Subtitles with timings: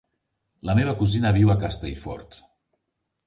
[0.69, 2.39] La meva cosina viu a Castellfort.